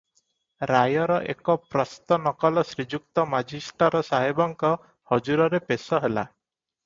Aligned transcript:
ରାୟର 0.69 1.17
ଏକ 1.33 1.55
ପ୍ରସ୍ତ 1.73 2.17
ନକଲ 2.27 2.63
ଶ୍ରୀଯୁକ୍ତ 2.69 3.25
ମାଜିଷ୍ଟର 3.33 4.01
ସାହେବଙ୍କ 4.09 4.71
ହଜୁରରେ 5.13 5.63
ପେଶ 5.69 6.01
ହେଲା। 6.07 6.27